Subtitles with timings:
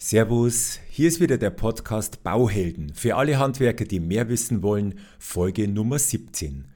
[0.00, 5.66] Servus, hier ist wieder der Podcast Bauhelden für alle Handwerker, die mehr wissen wollen, Folge
[5.66, 6.66] Nummer 17.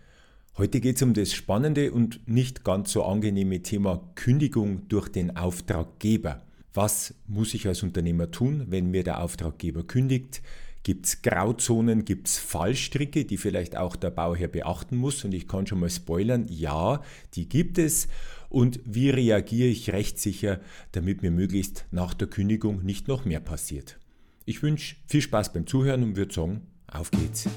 [0.58, 5.36] Heute geht es um das spannende und nicht ganz so angenehme Thema Kündigung durch den
[5.36, 6.42] Auftraggeber.
[6.74, 10.42] Was muss ich als Unternehmer tun, wenn mir der Auftraggeber kündigt?
[10.82, 15.24] Gibt es Grauzonen, gibt es Fallstricke, die vielleicht auch der Bauherr beachten muss?
[15.24, 17.00] Und ich kann schon mal spoilern, ja,
[17.34, 18.08] die gibt es.
[18.52, 20.60] Und wie reagiere ich rechtssicher,
[20.92, 23.98] damit mir möglichst nach der Kündigung nicht noch mehr passiert?
[24.44, 27.48] Ich wünsche viel Spaß beim Zuhören und würde sagen, auf geht's.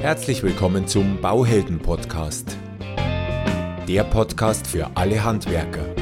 [0.00, 2.58] Herzlich willkommen zum Bauhelden Podcast.
[3.88, 5.94] Der Podcast für alle Handwerker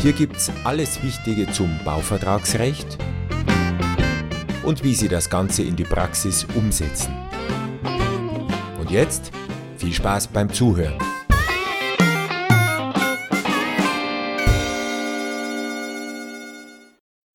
[0.00, 2.98] hier gibt's alles Wichtige zum Bauvertragsrecht
[4.62, 7.12] und wie Sie das Ganze in die Praxis umsetzen.
[8.78, 9.32] Und jetzt
[9.78, 10.98] viel Spaß beim Zuhören.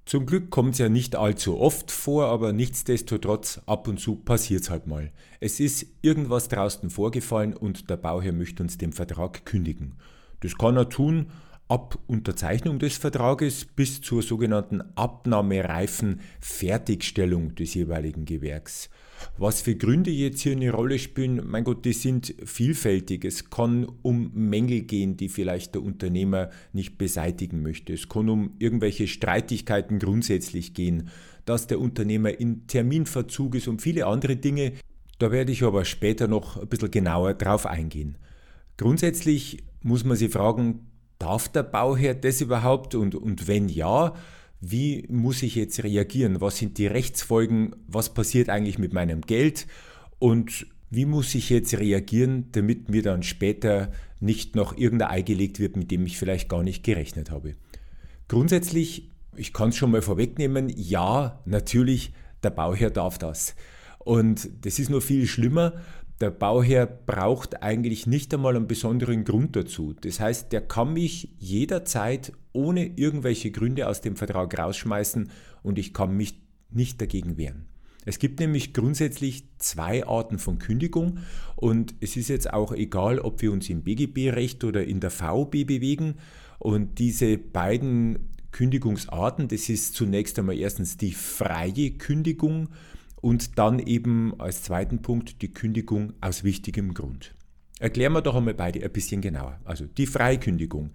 [0.06, 4.62] Zum Glück kommt es ja nicht allzu oft vor, aber nichtsdestotrotz ab und zu passiert
[4.62, 5.12] es halt mal.
[5.40, 9.96] Es ist irgendwas draußen vorgefallen und der Bauherr möchte uns den Vertrag kündigen.
[10.42, 11.32] Das kann er tun,
[11.68, 18.90] ab Unterzeichnung des Vertrages bis zur sogenannten abnahmereifen Fertigstellung des jeweiligen Gewerks.
[19.38, 23.26] Was für Gründe jetzt hier eine Rolle spielen, mein Gott, die sind vielfältig.
[23.26, 27.94] Es kann um Mängel gehen, die vielleicht der Unternehmer nicht beseitigen möchte.
[27.94, 31.10] Es kann um irgendwelche Streitigkeiten grundsätzlich gehen,
[31.46, 34.74] dass der Unternehmer in Terminverzug ist und viele andere Dinge.
[35.20, 38.18] Da werde ich aber später noch ein bisschen genauer drauf eingehen.
[38.78, 40.88] Grundsätzlich muss man sich fragen,
[41.20, 42.96] Darf der Bauherr das überhaupt?
[42.96, 44.14] Und, und wenn ja,
[44.62, 46.40] wie muss ich jetzt reagieren?
[46.42, 47.76] Was sind die Rechtsfolgen?
[47.88, 49.68] Was passiert eigentlich mit meinem Geld?
[50.20, 55.60] Und wie muss ich jetzt reagieren, damit mir dann später nicht noch irgendein Ei gelegt
[55.60, 57.56] wird, mit dem ich vielleicht gar nicht gerechnet habe?
[58.28, 63.56] Grundsätzlich, ich kann es schon mal vorwegnehmen, ja, natürlich, der Bauherr darf das.
[64.00, 65.74] Und das ist nur viel schlimmer,
[66.22, 69.94] der Bauherr braucht eigentlich nicht einmal einen besonderen Grund dazu.
[69.94, 75.30] Das heißt, der kann mich jederzeit ohne irgendwelche Gründe aus dem Vertrag rausschmeißen
[75.64, 77.66] und ich kann mich nicht dagegen wehren.
[78.06, 81.20] Es gibt nämlich grundsätzlich zwei Arten von Kündigung
[81.56, 85.66] und es ist jetzt auch egal, ob wir uns im BGB-Recht oder in der VB
[85.66, 86.16] bewegen
[86.60, 92.70] und diese beiden Kündigungsarten, das ist zunächst einmal erstens die freie Kündigung
[93.24, 97.34] und dann eben als zweiten Punkt die Kündigung aus wichtigem Grund.
[97.80, 99.60] Erklären wir doch einmal beide ein bisschen genauer.
[99.64, 100.92] Also die Freikündigung.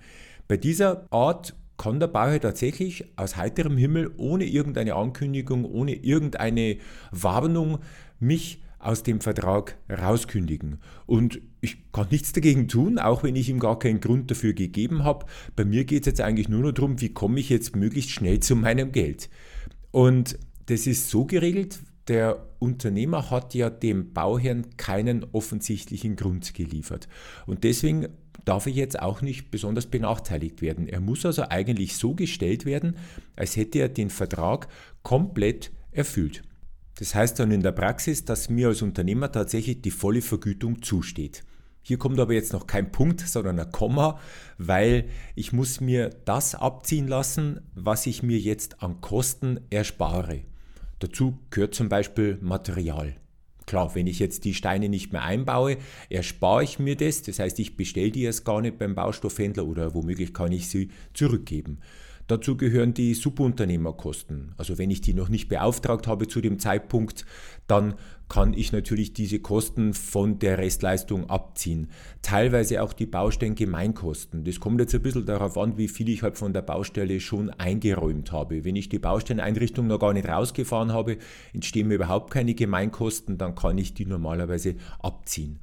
[0.46, 6.76] Bei dieser Art kann der Bauherr tatsächlich aus heiterem Himmel ohne irgendeine Ankündigung, ohne irgendeine
[7.12, 7.78] Warnung
[8.20, 10.80] mich aus dem Vertrag rauskündigen.
[11.06, 15.02] Und ich kann nichts dagegen tun, auch wenn ich ihm gar keinen Grund dafür gegeben
[15.02, 15.24] habe.
[15.56, 18.40] Bei mir geht es jetzt eigentlich nur noch darum, wie komme ich jetzt möglichst schnell
[18.40, 19.30] zu meinem Geld.
[19.92, 27.08] Und das ist so geregelt, der Unternehmer hat ja dem Bauherrn keinen offensichtlichen Grund geliefert.
[27.46, 28.08] Und deswegen
[28.44, 30.88] darf er jetzt auch nicht besonders benachteiligt werden.
[30.88, 32.96] Er muss also eigentlich so gestellt werden,
[33.36, 34.68] als hätte er den Vertrag
[35.02, 36.42] komplett erfüllt.
[36.94, 41.44] Das heißt dann in der Praxis, dass mir als Unternehmer tatsächlich die volle Vergütung zusteht.
[41.82, 44.18] Hier kommt aber jetzt noch kein Punkt, sondern ein Komma,
[44.58, 50.42] weil ich muss mir das abziehen lassen, was ich mir jetzt an Kosten erspare.
[50.98, 53.16] Dazu gehört zum Beispiel Material.
[53.66, 55.76] Klar, wenn ich jetzt die Steine nicht mehr einbaue,
[56.08, 57.22] erspare ich mir das.
[57.22, 60.88] Das heißt, ich bestelle die erst gar nicht beim Baustoffhändler oder womöglich kann ich sie
[61.12, 61.78] zurückgeben.
[62.28, 64.52] Dazu gehören die Subunternehmerkosten.
[64.58, 67.24] Also wenn ich die noch nicht beauftragt habe zu dem Zeitpunkt,
[67.66, 67.94] dann
[68.28, 71.88] kann ich natürlich diese Kosten von der Restleistung abziehen.
[72.20, 74.44] Teilweise auch die Baustellengemeinkosten.
[74.44, 77.48] Das kommt jetzt ein bisschen darauf an, wie viel ich halt von der Baustelle schon
[77.48, 78.62] eingeräumt habe.
[78.62, 81.16] Wenn ich die Baustelleneinrichtung noch gar nicht rausgefahren habe,
[81.54, 85.60] entstehen mir überhaupt keine Gemeinkosten, dann kann ich die normalerweise abziehen.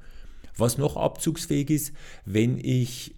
[0.56, 1.92] Was noch abzugsfähig ist,
[2.24, 3.15] wenn ich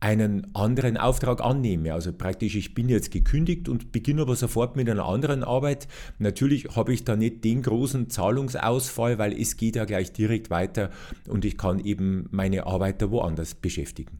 [0.00, 1.94] einen anderen Auftrag annehme.
[1.94, 5.88] Also praktisch, ich bin jetzt gekündigt und beginne aber sofort mit einer anderen Arbeit.
[6.18, 10.90] Natürlich habe ich da nicht den großen Zahlungsausfall, weil es geht ja gleich direkt weiter
[11.28, 14.18] und ich kann eben meine Arbeiter woanders beschäftigen.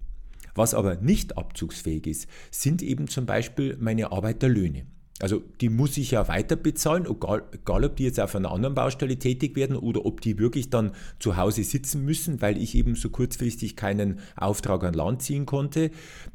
[0.54, 4.86] Was aber nicht abzugsfähig ist, sind eben zum Beispiel meine Arbeiterlöhne.
[5.20, 8.74] Also die muss ich ja weiter bezahlen, egal, egal, ob die jetzt auf einer anderen
[8.74, 12.94] Baustelle tätig werden oder ob die wirklich dann zu Hause sitzen müssen, weil ich eben
[12.96, 15.90] so kurzfristig keinen Auftrag an Land ziehen konnte.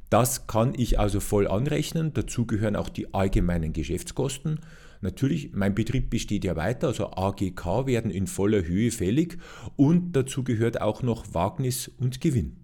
[0.09, 2.13] Das kann ich also voll anrechnen.
[2.13, 4.59] Dazu gehören auch die allgemeinen Geschäftskosten.
[5.01, 9.37] Natürlich, mein Betrieb besteht ja weiter, also AGK werden in voller Höhe fällig
[9.75, 12.57] und dazu gehört auch noch Wagnis und Gewinn.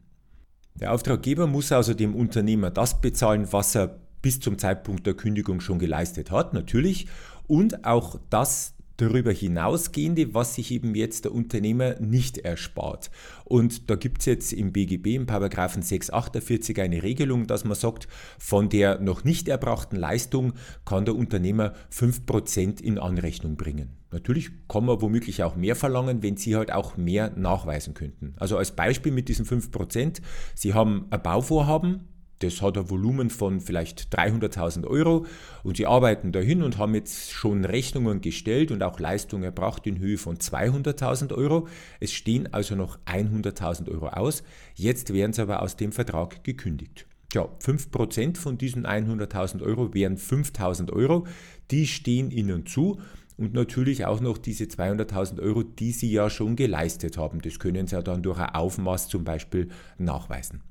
[0.79, 5.62] Der Auftraggeber muss also dem Unternehmer das bezahlen, was er bis zum Zeitpunkt der Kündigung
[5.62, 7.07] schon geleistet hat, natürlich,
[7.47, 13.09] und auch das darüber hinausgehende, was sich eben jetzt der Unternehmer nicht erspart.
[13.45, 18.09] Und da gibt es jetzt im BGB, im Paragraphen 648, eine Regelung, dass man sagt,
[18.38, 20.51] von der noch nicht erbrachten Leistung
[20.83, 23.95] kann der Unternehmer 5% in Anrechnung bringen.
[24.12, 28.33] Natürlich kann man womöglich auch mehr verlangen, wenn Sie halt auch mehr nachweisen könnten.
[28.35, 30.21] Also als Beispiel mit diesen 5%,
[30.53, 35.25] Sie haben ein Bauvorhaben, das hat ein Volumen von vielleicht 300.000 Euro
[35.63, 39.99] und sie arbeiten dahin und haben jetzt schon Rechnungen gestellt und auch Leistungen erbracht in
[39.99, 41.67] Höhe von 200.000 Euro.
[41.99, 44.43] Es stehen also noch 100.000 Euro aus.
[44.75, 47.07] Jetzt werden sie aber aus dem Vertrag gekündigt.
[47.29, 51.27] Tja, 5% von diesen 100.000 Euro wären 5.000 Euro.
[51.71, 53.01] Die stehen Ihnen zu
[53.35, 57.41] und natürlich auch noch diese 200.000 Euro, die Sie ja schon geleistet haben.
[57.41, 60.63] Das können Sie ja dann durch ein Aufmaß zum Beispiel nachweisen.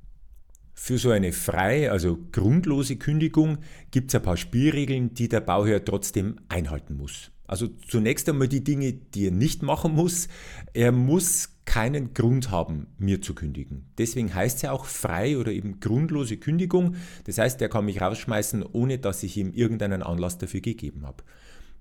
[0.78, 3.58] Für so eine freie, also grundlose Kündigung
[3.90, 7.32] gibt es ein paar Spielregeln, die der Bauherr trotzdem einhalten muss.
[7.46, 10.28] Also zunächst einmal die Dinge, die er nicht machen muss.
[10.74, 13.86] Er muss keinen Grund haben, mir zu kündigen.
[13.96, 16.96] Deswegen heißt es ja auch frei oder eben grundlose Kündigung.
[17.24, 21.24] Das heißt, er kann mich rausschmeißen, ohne dass ich ihm irgendeinen Anlass dafür gegeben habe.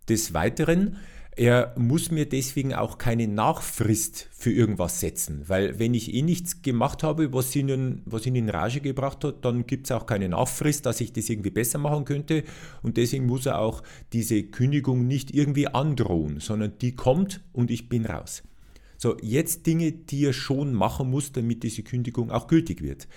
[0.08, 0.96] Des Weiteren
[1.38, 6.62] er muss mir deswegen auch keine Nachfrist für irgendwas setzen, weil wenn ich eh nichts
[6.62, 10.30] gemacht habe, was ihn, was ihn in Rage gebracht hat, dann gibt es auch keine
[10.30, 12.46] Nachfrist, dass ich das irgendwie besser machen könnte
[12.84, 13.84] und deswegen muss er auch
[14.14, 18.44] diese Kündigung nicht irgendwie androhen, sondern die kommt und ich bin raus.
[18.98, 23.10] So, jetzt Dinge, die er schon machen muss, damit diese Kündigung auch gültig wird.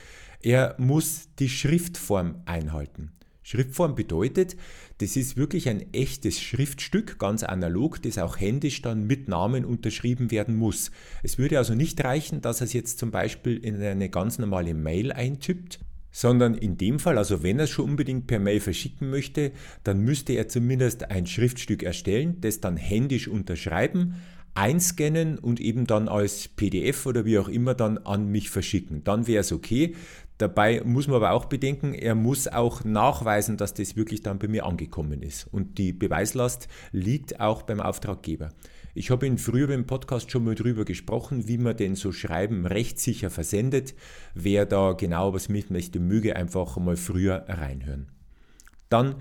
[0.42, 3.12] Er muss die Schriftform einhalten.
[3.48, 4.56] Schriftform bedeutet,
[4.98, 10.30] das ist wirklich ein echtes Schriftstück, ganz analog, das auch händisch dann mit Namen unterschrieben
[10.30, 10.90] werden muss.
[11.22, 14.74] Es würde also nicht reichen, dass er es jetzt zum Beispiel in eine ganz normale
[14.74, 15.78] Mail eintippt,
[16.10, 19.52] sondern in dem Fall, also wenn er es schon unbedingt per Mail verschicken möchte,
[19.82, 24.16] dann müsste er zumindest ein Schriftstück erstellen, das dann händisch unterschreiben,
[24.52, 29.04] einscannen und eben dann als PDF oder wie auch immer dann an mich verschicken.
[29.04, 29.94] Dann wäre es okay.
[30.38, 34.46] Dabei muss man aber auch bedenken, er muss auch nachweisen, dass das wirklich dann bei
[34.46, 35.48] mir angekommen ist.
[35.52, 38.50] Und die Beweislast liegt auch beim Auftraggeber.
[38.94, 43.30] Ich habe in früheren Podcast schon mal darüber gesprochen, wie man denn so Schreiben rechtssicher
[43.30, 43.94] versendet.
[44.34, 48.08] Wer da genau was mit möchte, möge einfach mal früher reinhören.
[48.88, 49.16] Dann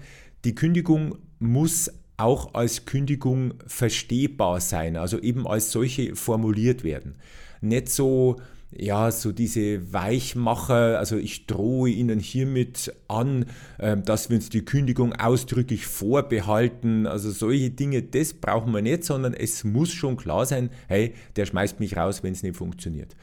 [0.46, 7.16] die Kündigung muss auch als Kündigung verstehbar sein, also eben als solche formuliert werden.
[7.62, 8.38] Nicht so,
[8.72, 13.46] ja, so diese Weichmacher, also ich drohe Ihnen hiermit an,
[13.80, 19.06] ähm, dass wir uns die Kündigung ausdrücklich vorbehalten, also solche Dinge, das brauchen wir nicht,
[19.06, 23.16] sondern es muss schon klar sein, hey, der schmeißt mich raus, wenn es nicht funktioniert.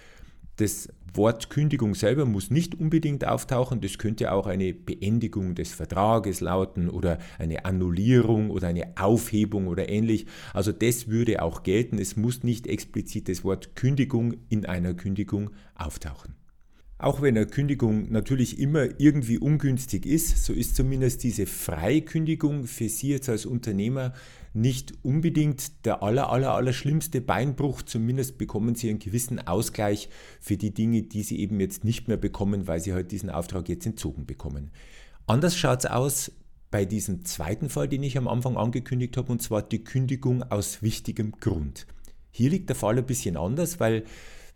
[0.57, 6.41] Das Wort Kündigung selber muss nicht unbedingt auftauchen, das könnte auch eine Beendigung des Vertrages
[6.41, 10.27] lauten oder eine Annullierung oder eine Aufhebung oder ähnlich.
[10.53, 15.51] Also das würde auch gelten, es muss nicht explizit das Wort Kündigung in einer Kündigung
[15.77, 16.35] auftauchen.
[16.99, 22.89] Auch wenn eine Kündigung natürlich immer irgendwie ungünstig ist, so ist zumindest diese Freikündigung für
[22.89, 24.15] Sie jetzt als Unternehmer
[24.55, 27.83] nicht unbedingt der aller, aller, aller schlimmste Beinbruch.
[27.83, 30.09] Zumindest bekommen Sie einen gewissen Ausgleich
[30.41, 33.69] für die Dinge, die Sie eben jetzt nicht mehr bekommen, weil Sie halt diesen Auftrag
[33.69, 34.71] jetzt entzogen bekommen.
[35.27, 36.33] Anders schaut es aus
[36.71, 40.83] bei diesem zweiten Fall, den ich am Anfang angekündigt habe, und zwar die Kündigung aus
[40.83, 41.87] wichtigem Grund.
[42.31, 44.05] Hier liegt der Fall ein bisschen anders, weil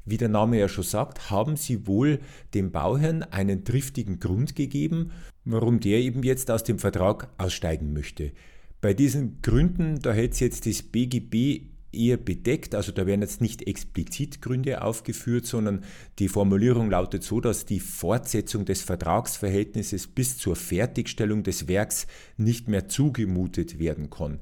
[0.04, 2.20] wie der Name ja schon sagt, haben sie wohl
[2.54, 5.12] dem Bauherrn einen triftigen Grund gegeben,
[5.44, 8.32] warum der eben jetzt aus dem Vertrag aussteigen möchte.
[8.80, 13.40] Bei diesen Gründen, da hätte es jetzt das BGB eher bedeckt, also da werden jetzt
[13.40, 15.82] nicht explizit Gründe aufgeführt, sondern
[16.18, 22.06] die Formulierung lautet so, dass die Fortsetzung des Vertragsverhältnisses bis zur Fertigstellung des Werks
[22.36, 24.38] nicht mehr zugemutet werden kann.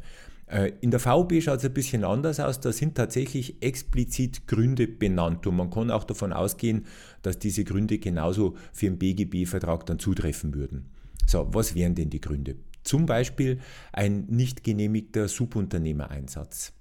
[0.49, 2.61] Äh, in der VB schaut es ein bisschen anders aus.
[2.61, 6.87] Da sind tatsächlich explizit Gründe benannt und man kann auch davon ausgehen,
[7.23, 10.87] dass diese Gründe genauso für den BGB-Vertrag dann zutreffen würden.
[11.27, 12.57] So, was wären denn die Gründe?
[12.87, 13.59] Zum Beispiel
[13.93, 16.73] ein nicht genehmigter Subunternehmereinsatz.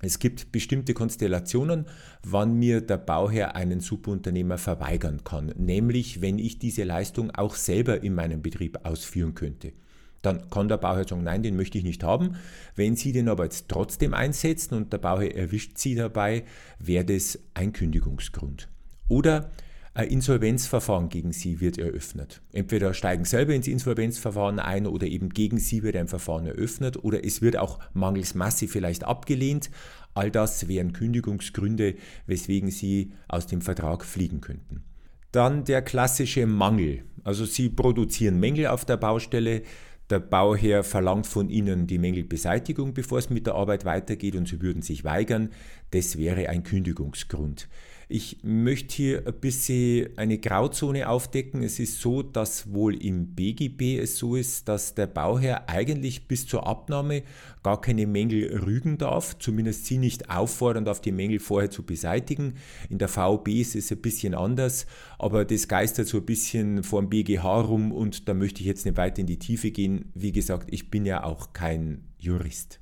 [0.00, 1.86] Es gibt bestimmte Konstellationen,
[2.24, 8.02] wann mir der Bauherr einen Subunternehmer verweigern kann, nämlich wenn ich diese Leistung auch selber
[8.02, 9.74] in meinem Betrieb ausführen könnte.
[10.22, 12.34] Dann kann der Bauherr sagen, nein, den möchte ich nicht haben.
[12.74, 16.44] Wenn Sie den aber jetzt trotzdem einsetzen und der Bauherr erwischt Sie dabei,
[16.80, 18.68] wäre das ein Kündigungsgrund.
[19.08, 19.52] Oder
[19.94, 22.40] ein Insolvenzverfahren gegen Sie wird eröffnet.
[22.52, 27.24] Entweder steigen selber ins Insolvenzverfahren ein oder eben gegen Sie wird ein Verfahren eröffnet oder
[27.24, 29.70] es wird auch mangels Masse vielleicht abgelehnt.
[30.14, 31.94] All das wären Kündigungsgründe,
[32.26, 34.84] weswegen Sie aus dem Vertrag fliegen könnten.
[35.32, 37.04] Dann der klassische Mangel.
[37.24, 39.62] Also Sie produzieren Mängel auf der Baustelle,
[40.10, 44.62] der Bauherr verlangt von Ihnen die Mängelbeseitigung, bevor es mit der Arbeit weitergeht und Sie
[44.62, 45.50] würden sich weigern.
[45.90, 47.68] Das wäre ein Kündigungsgrund.
[48.10, 51.62] Ich möchte hier ein bisschen eine Grauzone aufdecken.
[51.62, 56.46] Es ist so, dass wohl im BGB es so ist, dass der Bauherr eigentlich bis
[56.46, 57.22] zur Abnahme
[57.62, 62.54] gar keine Mängel rügen darf, zumindest sie nicht auffordernd auf die Mängel vorher zu beseitigen.
[62.88, 64.86] In der VB ist es ein bisschen anders,
[65.18, 68.86] aber das geistert so ein bisschen vor dem BGH rum und da möchte ich jetzt
[68.86, 70.10] nicht weiter in die Tiefe gehen.
[70.14, 72.80] Wie gesagt, ich bin ja auch kein Jurist.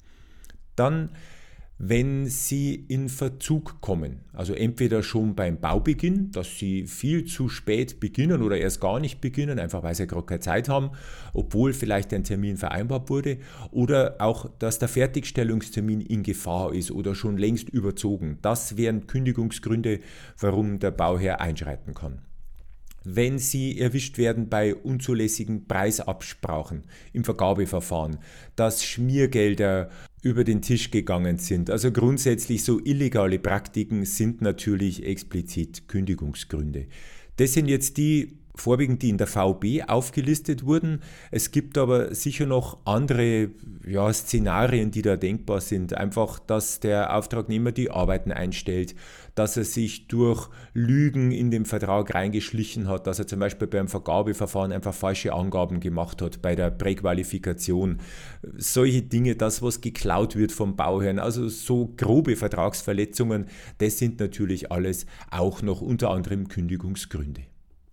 [0.76, 1.10] Dann
[1.78, 4.20] wenn sie in Verzug kommen.
[4.32, 9.20] Also entweder schon beim Baubeginn, dass sie viel zu spät beginnen oder erst gar nicht
[9.20, 10.90] beginnen, einfach weil sie gerade keine Zeit haben,
[11.34, 13.38] obwohl vielleicht ein Termin vereinbart wurde,
[13.70, 18.38] oder auch, dass der Fertigstellungstermin in Gefahr ist oder schon längst überzogen.
[18.40, 20.00] Das wären Kündigungsgründe,
[20.40, 22.22] warum der Bauherr einschreiten kann
[23.08, 28.18] wenn sie erwischt werden bei unzulässigen Preisabsprachen im Vergabeverfahren,
[28.56, 29.90] dass Schmiergelder
[30.22, 31.70] über den Tisch gegangen sind.
[31.70, 36.86] Also grundsätzlich so illegale Praktiken sind natürlich explizit Kündigungsgründe.
[37.36, 41.00] Das sind jetzt die vorwiegend die in der VB aufgelistet wurden.
[41.30, 43.50] Es gibt aber sicher noch andere
[43.86, 45.94] ja, Szenarien, die da denkbar sind.
[45.94, 48.94] Einfach, dass der Auftragnehmer die Arbeiten einstellt,
[49.36, 53.86] dass er sich durch Lügen in den Vertrag reingeschlichen hat, dass er zum Beispiel beim
[53.86, 57.98] Vergabeverfahren einfach falsche Angaben gemacht hat bei der Präqualifikation.
[58.56, 63.46] Solche Dinge, das, was geklaut wird vom Bauherrn, also so grobe Vertragsverletzungen,
[63.78, 67.42] das sind natürlich alles auch noch unter anderem Kündigungsgründe.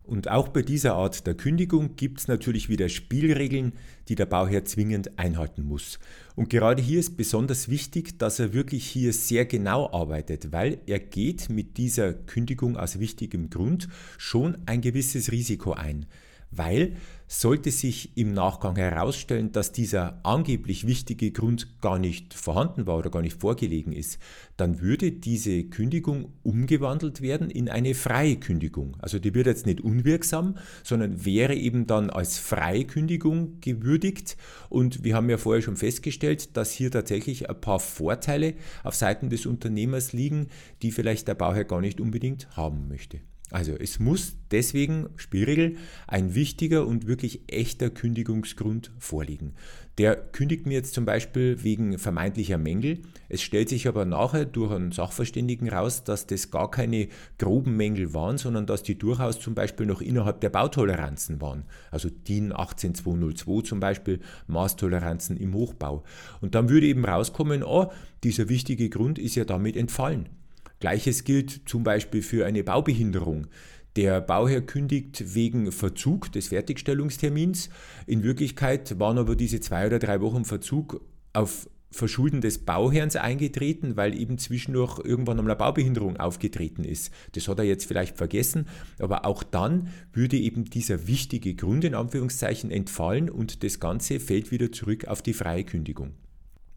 [0.04, 3.74] Und auch bei dieser Art der Kündigung gibt es natürlich wieder Spielregeln,
[4.10, 5.98] die der Bauherr zwingend einhalten muss.
[6.36, 11.00] Und gerade hier ist besonders wichtig, dass er wirklich hier sehr genau arbeitet, weil er
[11.00, 16.06] geht mit dieser Kündigung aus wichtigem Grund schon ein gewisses Risiko ein
[16.56, 16.96] weil
[17.40, 23.10] sollte sich im Nachgang herausstellen, dass dieser angeblich wichtige Grund gar nicht vorhanden war oder
[23.10, 24.20] gar nicht vorgelegen ist,
[24.56, 28.96] dann würde diese Kündigung umgewandelt werden in eine freie Kündigung.
[29.00, 34.38] Also die wird jetzt nicht unwirksam, sondern wäre eben dann als freie Kündigung gewürdigt.
[34.70, 39.30] Und wir haben ja vorher schon festgestellt, dass hier tatsächlich ein paar Vorteile auf Seiten
[39.30, 40.50] des Unternehmers liegen,
[40.84, 43.22] die vielleicht der Bauherr gar nicht unbedingt haben möchte.
[43.54, 49.54] Also es muss deswegen, Spielregel, ein wichtiger und wirklich echter Kündigungsgrund vorliegen.
[50.00, 53.04] Der kündigt mir jetzt zum Beispiel wegen vermeintlicher Mängel.
[53.30, 58.16] Es stellt sich aber nachher durch einen Sachverständigen raus, dass das gar keine groben Mängel
[58.16, 61.66] waren, sondern dass die durchaus zum Beispiel noch innerhalb der Bautoleranzen waren.
[61.92, 66.04] Also DIN 18202 zum Beispiel, Maßtoleranzen im Hochbau.
[66.42, 67.92] Und dann würde eben rauskommen, oh,
[68.24, 70.28] dieser wichtige Grund ist ja damit entfallen.
[70.84, 73.48] Gleiches gilt zum Beispiel für eine Baubehinderung.
[73.96, 77.70] Der Bauherr kündigt wegen Verzug des Fertigstellungstermins.
[78.06, 81.00] In Wirklichkeit waren aber diese zwei oder drei Wochen Verzug
[81.32, 87.14] auf Verschulden des Bauherrns eingetreten, weil eben zwischendurch irgendwann einmal eine Baubehinderung aufgetreten ist.
[87.32, 88.68] Das hat er jetzt vielleicht vergessen,
[89.00, 94.52] aber auch dann würde eben dieser wichtige Grund in Anführungszeichen entfallen und das Ganze fällt
[94.52, 96.12] wieder zurück auf die freie Kündigung.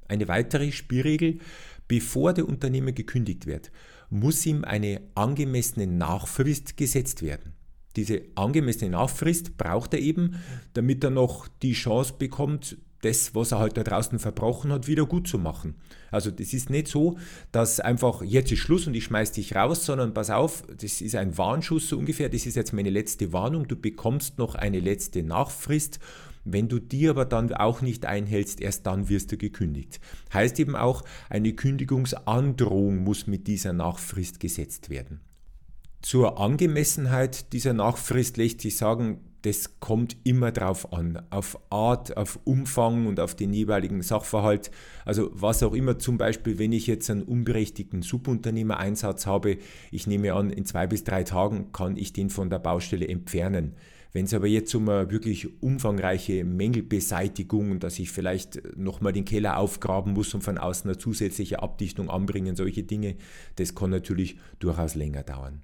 [0.07, 1.41] Eine weitere Spielregel,
[1.89, 3.73] bevor der Unternehmer gekündigt wird,
[4.11, 7.53] muss ihm eine angemessene Nachfrist gesetzt werden.
[7.97, 10.37] Diese angemessene Nachfrist braucht er eben,
[10.75, 15.07] damit er noch die Chance bekommt, das, was er halt da draußen verbrochen hat, wieder
[15.07, 15.77] gut zu machen.
[16.11, 17.19] Also das ist nicht so,
[17.53, 21.15] dass einfach jetzt ist Schluss und ich schmeiß dich raus, sondern pass auf, das ist
[21.15, 25.23] ein Warnschuss so ungefähr, das ist jetzt meine letzte Warnung, du bekommst noch eine letzte
[25.23, 26.01] Nachfrist
[26.47, 30.01] wenn du die aber dann auch nicht einhältst, erst dann wirst du gekündigt.
[30.33, 35.21] Heißt eben auch, eine Kündigungsandrohung muss mit dieser Nachfrist gesetzt werden.
[36.03, 42.41] Zur Angemessenheit dieser Nachfrist lässt sich sagen, das kommt immer drauf an, auf Art, auf
[42.43, 44.73] Umfang und auf den jeweiligen Sachverhalt.
[45.05, 49.59] Also was auch immer, zum Beispiel, wenn ich jetzt einen unberechtigten Subunternehmereinsatz habe,
[49.93, 53.75] ich nehme an, in zwei bis drei Tagen kann ich den von der Baustelle entfernen.
[54.17, 59.59] Wenn es aber jetzt um eine wirklich umfangreiche Mängelbeseitigung, dass ich vielleicht nochmal den Keller
[59.59, 63.17] aufgraben muss und von außen eine zusätzliche Abdichtung anbringen, solche Dinge,
[63.57, 65.61] das kann natürlich durchaus länger dauern.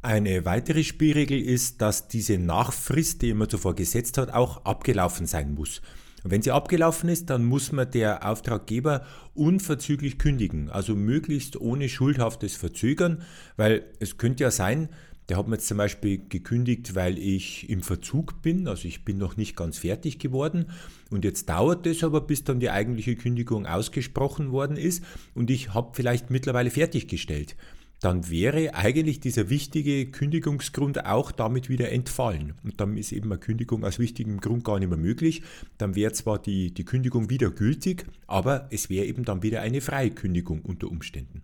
[0.00, 5.52] Eine weitere Spielregel ist, dass diese Nachfrist, die man zuvor gesetzt hat, auch abgelaufen sein
[5.52, 5.82] muss.
[6.24, 11.90] Und wenn sie abgelaufen ist, dann muss man der Auftraggeber unverzüglich kündigen, also möglichst ohne
[11.90, 13.20] schuldhaftes Verzögern,
[13.58, 14.88] weil es könnte ja sein,
[15.28, 19.18] der hat mir jetzt zum Beispiel gekündigt, weil ich im Verzug bin, also ich bin
[19.18, 20.66] noch nicht ganz fertig geworden.
[21.10, 25.74] Und jetzt dauert es aber, bis dann die eigentliche Kündigung ausgesprochen worden ist und ich
[25.74, 27.56] habe vielleicht mittlerweile fertiggestellt.
[28.02, 32.54] dann wäre eigentlich dieser wichtige Kündigungsgrund auch damit wieder entfallen.
[32.64, 35.42] Und dann ist eben eine Kündigung aus wichtigem Grund gar nicht mehr möglich.
[35.78, 39.80] Dann wäre zwar die, die Kündigung wieder gültig, aber es wäre eben dann wieder eine
[39.80, 41.42] freie Kündigung unter Umständen.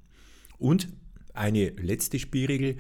[0.58, 0.88] Und
[1.32, 2.78] eine letzte Spielregel,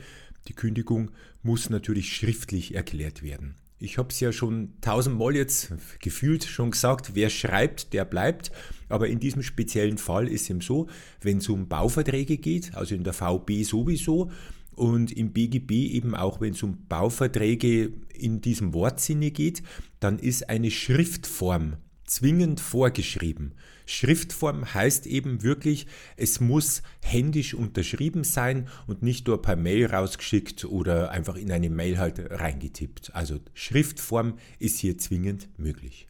[0.48, 1.10] die Kündigung
[1.42, 3.54] muss natürlich schriftlich erklärt werden.
[3.80, 8.50] Ich habe es ja schon tausendmal jetzt gefühlt schon gesagt, wer schreibt, der bleibt.
[8.88, 10.88] Aber in diesem speziellen Fall ist es eben so,
[11.20, 14.32] wenn es um Bauverträge geht, also in der VB sowieso
[14.72, 19.62] und im BGB eben auch, wenn es um Bauverträge in diesem Wortsinne geht,
[20.00, 23.54] dann ist eine Schriftform zwingend vorgeschrieben.
[23.88, 25.86] Schriftform heißt eben wirklich,
[26.18, 31.70] es muss händisch unterschrieben sein und nicht nur per Mail rausgeschickt oder einfach in eine
[31.70, 33.14] Mail halt reingetippt.
[33.14, 36.06] Also Schriftform ist hier zwingend möglich.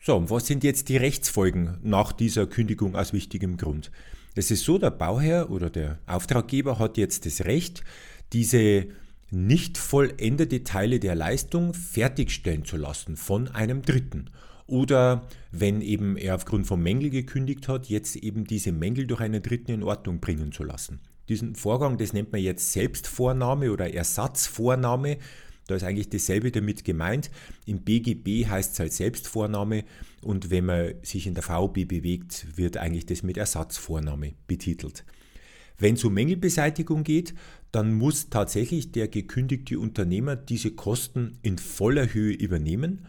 [0.00, 3.90] So, und was sind jetzt die Rechtsfolgen nach dieser Kündigung aus wichtigem Grund?
[4.36, 7.82] Es ist so, der Bauherr oder der Auftraggeber hat jetzt das Recht,
[8.32, 8.86] diese
[9.32, 14.30] nicht vollendete Teile der Leistung fertigstellen zu lassen von einem Dritten
[14.68, 19.42] oder wenn eben er aufgrund von Mängel gekündigt hat, jetzt eben diese Mängel durch einen
[19.42, 21.00] Dritten in Ordnung bringen zu lassen.
[21.28, 25.16] Diesen Vorgang, das nennt man jetzt Selbstvornahme oder Ersatzvornahme.
[25.66, 27.30] Da ist eigentlich dasselbe damit gemeint.
[27.66, 29.84] Im BGB heißt es halt Selbstvornahme
[30.22, 35.04] und wenn man sich in der VB bewegt, wird eigentlich das mit Ersatzvornahme betitelt.
[35.78, 37.34] Wenn es um Mängelbeseitigung geht,
[37.72, 43.06] dann muss tatsächlich der gekündigte Unternehmer diese Kosten in voller Höhe übernehmen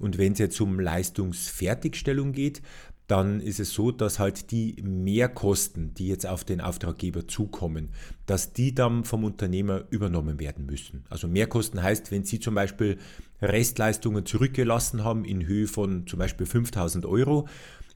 [0.00, 2.62] und wenn es jetzt um Leistungsfertigstellung geht,
[3.10, 7.88] dann ist es so, dass halt die Mehrkosten, die jetzt auf den Auftraggeber zukommen,
[8.26, 11.04] dass die dann vom Unternehmer übernommen werden müssen.
[11.08, 12.98] Also Mehrkosten heißt, wenn Sie zum Beispiel
[13.42, 17.48] Restleistungen zurückgelassen haben in Höhe von zum Beispiel 5000 Euro,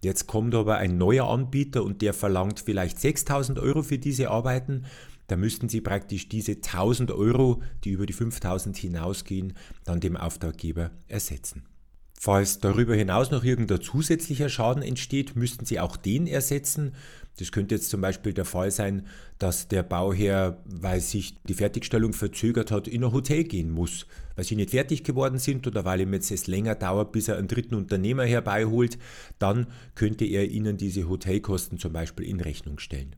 [0.03, 4.85] jetzt kommt aber ein neuer Anbieter und der verlangt vielleicht 6000 Euro für diese Arbeiten,
[5.29, 10.91] da müssten Sie praktisch diese 1000 Euro, die über die 5000 hinausgehen, dann dem Auftraggeber
[11.07, 11.63] ersetzen.
[12.25, 16.95] Falls darüber hinaus noch irgendein zusätzlicher Schaden entsteht, müssten Sie auch den ersetzen.
[17.39, 19.07] Das könnte jetzt zum Beispiel der Fall sein,
[19.39, 24.47] dass der Bauherr, weil sich die Fertigstellung verzögert hat, in ein Hotel gehen muss, weil
[24.47, 27.47] sie nicht fertig geworden sind oder weil ihm jetzt es länger dauert, bis er einen
[27.47, 28.97] dritten Unternehmer herbeiholt,
[29.39, 33.17] dann könnte er Ihnen diese Hotelkosten zum Beispiel in Rechnung stellen.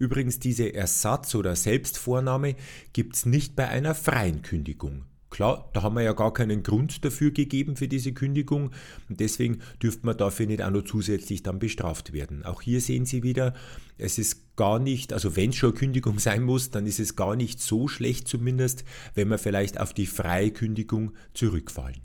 [0.00, 2.56] Übrigens, diese Ersatz- oder Selbstvornahme
[2.92, 5.04] gibt es nicht bei einer freien Kündigung.
[5.30, 8.70] Klar, da haben wir ja gar keinen Grund dafür gegeben für diese Kündigung
[9.08, 12.44] und deswegen dürfte man dafür nicht auch noch zusätzlich dann bestraft werden.
[12.44, 13.54] Auch hier sehen Sie wieder,
[13.98, 17.36] es ist gar nicht, also wenn es schon Kündigung sein muss, dann ist es gar
[17.36, 22.00] nicht so schlecht zumindest, wenn wir vielleicht auf die freie Kündigung zurückfallen.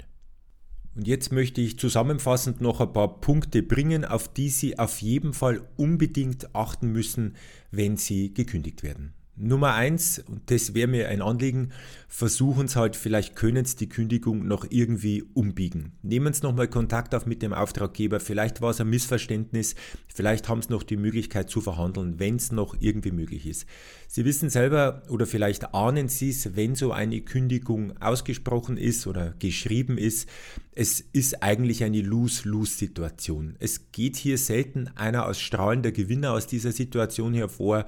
[0.96, 5.34] Und jetzt möchte ich zusammenfassend noch ein paar Punkte bringen, auf die Sie auf jeden
[5.34, 7.36] Fall unbedingt achten müssen,
[7.72, 9.14] wenn Sie gekündigt werden.
[9.36, 11.72] Nummer eins, und das wäre mir ein Anliegen,
[12.08, 15.94] versuchen es halt, vielleicht können Sie die Kündigung noch irgendwie umbiegen.
[16.04, 19.74] Nehmen Sie nochmal Kontakt auf mit dem Auftraggeber, vielleicht war es ein Missverständnis,
[20.08, 23.66] vielleicht haben Sie noch die Möglichkeit zu verhandeln, wenn es noch irgendwie möglich ist.
[24.08, 29.34] Sie wissen selber oder vielleicht ahnen Sie es, wenn so eine Kündigung ausgesprochen ist oder
[29.40, 30.30] geschrieben ist,
[30.76, 33.56] es ist eigentlich eine Lose-Lose-Situation.
[33.60, 37.86] Es geht hier selten einer als strahlender Gewinner aus dieser Situation hervor.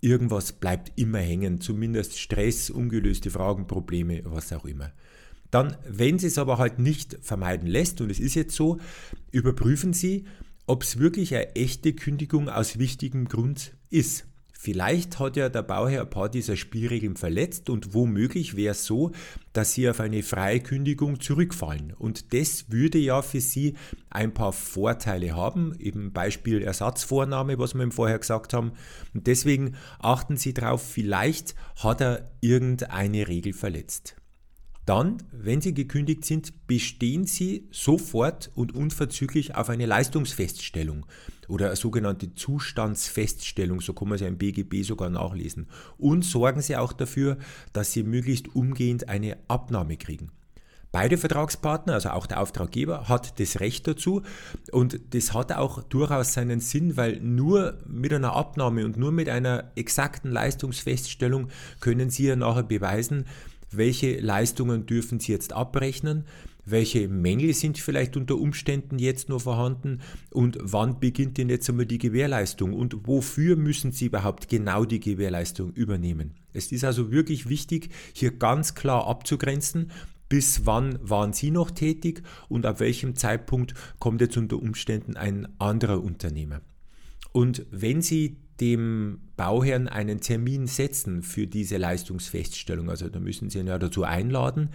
[0.00, 4.92] Irgendwas bleibt immer hängen, zumindest Stress, ungelöste Fragen, Probleme, was auch immer.
[5.50, 8.78] Dann, wenn Sie es aber halt nicht vermeiden lässt, und es ist jetzt so,
[9.30, 10.26] überprüfen Sie,
[10.66, 14.26] ob es wirklich eine echte Kündigung aus wichtigem Grund ist.
[14.60, 19.12] Vielleicht hat ja der Bauherr ein paar dieser Spielregeln verletzt und womöglich wäre es so,
[19.52, 21.94] dass Sie auf eine Freikündigung zurückfallen.
[21.96, 23.76] Und das würde ja für Sie
[24.10, 28.72] ein paar Vorteile haben, eben Beispiel Ersatzvornahme, was wir ihm vorher gesagt haben.
[29.14, 34.16] Und deswegen achten Sie darauf, vielleicht hat er irgendeine Regel verletzt.
[34.88, 41.04] Dann, wenn Sie gekündigt sind, bestehen Sie sofort und unverzüglich auf eine Leistungsfeststellung
[41.46, 45.66] oder eine sogenannte Zustandsfeststellung, so kann man es ja im BGB sogar nachlesen.
[45.98, 47.36] Und sorgen Sie auch dafür,
[47.74, 50.30] dass Sie möglichst umgehend eine Abnahme kriegen.
[50.90, 54.22] Beide Vertragspartner, also auch der Auftraggeber, hat das Recht dazu
[54.72, 59.28] und das hat auch durchaus seinen Sinn, weil nur mit einer Abnahme und nur mit
[59.28, 61.48] einer exakten Leistungsfeststellung
[61.80, 63.26] können Sie ja nachher beweisen,
[63.70, 66.24] welche Leistungen dürfen Sie jetzt abrechnen,
[66.64, 70.00] welche Mängel sind vielleicht unter Umständen jetzt noch vorhanden
[70.30, 75.00] und wann beginnt denn jetzt einmal die Gewährleistung und wofür müssen Sie überhaupt genau die
[75.00, 76.34] Gewährleistung übernehmen.
[76.52, 79.90] Es ist also wirklich wichtig, hier ganz klar abzugrenzen,
[80.28, 85.48] bis wann waren Sie noch tätig und ab welchem Zeitpunkt kommt jetzt unter Umständen ein
[85.58, 86.60] anderer Unternehmer.
[87.38, 93.60] Und wenn Sie dem Bauherrn einen Termin setzen für diese Leistungsfeststellung, also da müssen Sie
[93.60, 94.70] ihn ja dazu einladen,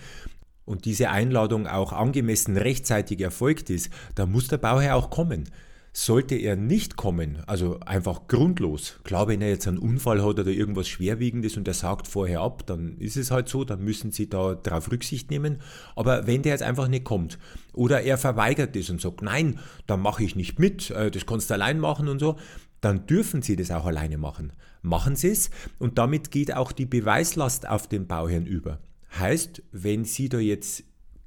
[0.64, 5.50] und diese Einladung auch angemessen rechtzeitig erfolgt ist, dann muss der Bauherr auch kommen.
[5.96, 10.48] Sollte er nicht kommen, also einfach grundlos, klar, wenn er jetzt einen Unfall hat oder
[10.48, 14.28] irgendwas Schwerwiegendes und er sagt vorher ab, dann ist es halt so, dann müssen Sie
[14.28, 15.62] da darauf Rücksicht nehmen.
[15.96, 17.38] Aber wenn der jetzt einfach nicht kommt
[17.74, 21.52] oder er verweigert es und sagt, nein, dann mache ich nicht mit, äh, das kannst
[21.52, 22.38] du allein machen und so,
[22.82, 24.52] dann dürfen Sie das auch alleine machen.
[24.82, 28.80] Machen Sie es und damit geht auch die Beweislast auf den Bauherrn über.
[29.20, 30.86] Heißt, wenn Sie da jetzt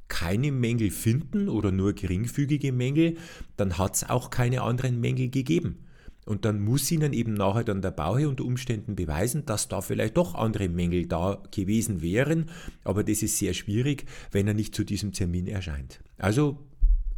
[0.09, 3.17] keine Mängel finden oder nur geringfügige Mängel,
[3.57, 5.87] dann hat es auch keine anderen Mängel gegeben.
[6.27, 10.17] Und dann muss Ihnen eben nachher dann der Bauherr unter Umständen beweisen, dass da vielleicht
[10.17, 12.51] doch andere Mängel da gewesen wären.
[12.83, 16.01] Aber das ist sehr schwierig, wenn er nicht zu diesem Termin erscheint.
[16.19, 16.59] Also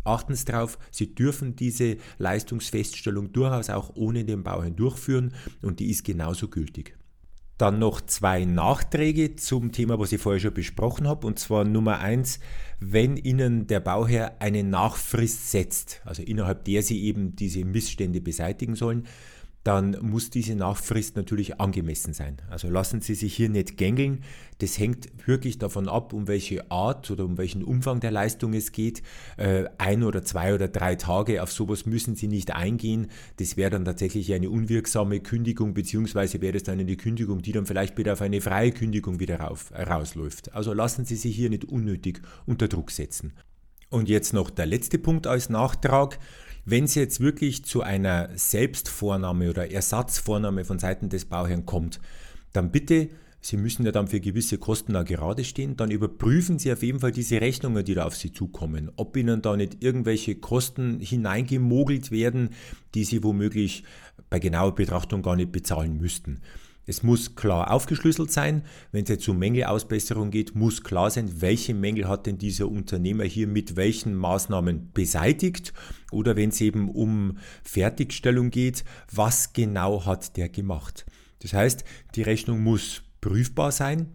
[0.05, 5.90] achten Sie darauf, Sie dürfen diese Leistungsfeststellung durchaus auch ohne den Bauherrn durchführen und die
[5.90, 6.97] ist genauso gültig.
[7.59, 11.27] Dann noch zwei Nachträge zum Thema, was ich vorher schon besprochen habe.
[11.27, 12.38] Und zwar Nummer eins,
[12.79, 18.77] wenn Ihnen der Bauherr eine Nachfrist setzt, also innerhalb der Sie eben diese Missstände beseitigen
[18.77, 19.07] sollen,
[19.64, 22.38] dann muss diese Nachfrist natürlich angemessen sein.
[22.49, 24.23] Also lassen Sie sich hier nicht gängeln.
[24.59, 28.73] Das hängt wirklich davon ab, um welche Art oder um welchen Umfang der Leistung es
[28.73, 29.03] geht.
[29.37, 33.09] Äh, ein oder zwei oder drei Tage, auf sowas müssen Sie nicht eingehen.
[33.37, 37.66] Das wäre dann tatsächlich eine unwirksame Kündigung, beziehungsweise wäre das dann eine Kündigung, die dann
[37.66, 40.55] vielleicht wieder auf eine freie Kündigung wieder rauf, rausläuft.
[40.55, 43.33] Also lassen Sie sich hier nicht unnötig unter Druck setzen.
[43.90, 46.18] Und jetzt noch der letzte Punkt als Nachtrag.
[46.70, 51.98] Wenn es jetzt wirklich zu einer Selbstvornahme oder Ersatzvornahme von Seiten des Bauherrn kommt,
[52.52, 53.09] dann bitte,
[53.40, 57.00] Sie müssen ja dann für gewisse Kosten da gerade stehen, dann überprüfen Sie auf jeden
[57.00, 62.11] Fall diese Rechnungen, die da auf Sie zukommen, ob Ihnen da nicht irgendwelche Kosten hineingemogelt
[62.11, 62.50] werden,
[62.94, 63.85] die Sie womöglich
[64.28, 66.42] bei genauer Betrachtung gar nicht bezahlen müssten.
[66.88, 68.62] Es muss klar aufgeschlüsselt sein.
[68.92, 73.24] Wenn es jetzt um Mängelausbesserung geht, muss klar sein, welche Mängel hat denn dieser Unternehmer
[73.24, 75.74] hier mit welchen Maßnahmen beseitigt.
[76.12, 81.05] Oder wenn es eben um Fertigstellung geht, was genau hat der gemacht.
[81.40, 84.07] Das heißt, die Rechnung muss prüfbar sein,